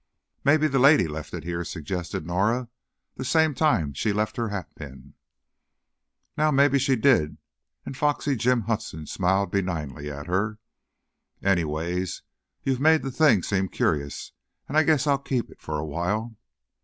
[0.43, 2.69] "Maybe the lady left it here," suggested Norah.
[3.17, 5.13] "The same time she left her hatpin."
[6.35, 7.37] "Now, maybe she did,"
[7.85, 10.57] and Foxy Jim Hudson smiled benignly at her.
[11.43, 12.23] "Any ways,
[12.63, 14.31] you've made the thing seem curious,
[14.67, 16.35] and I guess I'll keep it for a while."